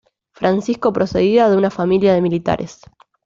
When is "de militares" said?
2.15-2.81